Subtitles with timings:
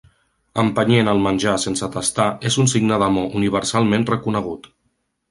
[0.61, 4.67] Empenyent el menjar sense tastar és un signe d'amor universalment reconegut.